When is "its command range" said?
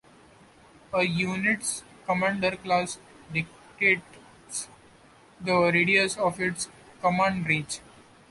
6.39-7.81